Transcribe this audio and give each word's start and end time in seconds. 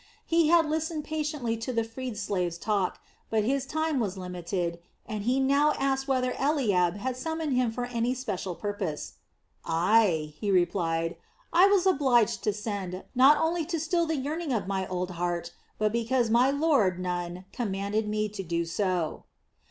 He 0.25 0.47
had 0.47 0.65
listened 0.65 1.03
patiently 1.03 1.55
to 1.57 1.71
the 1.71 1.83
freed 1.83 2.17
slaves' 2.17 2.57
talk, 2.57 2.99
but 3.29 3.43
his 3.43 3.67
time 3.67 3.99
was 3.99 4.17
limited 4.17 4.79
and 5.05 5.25
he 5.25 5.39
now 5.39 5.73
asked 5.77 6.07
whether 6.07 6.33
Eliab 6.39 6.95
had 6.97 7.15
summoned 7.15 7.53
him 7.53 7.71
for 7.71 7.85
any 7.85 8.15
special 8.15 8.55
purpose. 8.55 9.13
"Ay," 9.63 10.33
he 10.39 10.49
replied; 10.49 11.17
"I 11.53 11.67
was 11.67 11.85
obliged 11.85 12.43
to 12.45 12.51
send, 12.51 13.03
not 13.13 13.37
only 13.39 13.63
to 13.65 13.79
still 13.79 14.07
the 14.07 14.17
yearning 14.17 14.51
of 14.51 14.65
my 14.67 14.87
old 14.87 15.11
heart, 15.11 15.53
but 15.77 15.91
because 15.91 16.31
my 16.31 16.49
lord 16.49 16.99
Nun 16.99 17.45
commanded 17.53 18.07
me 18.07 18.27
to 18.29 18.41
do 18.41 18.65
so." 18.65 19.25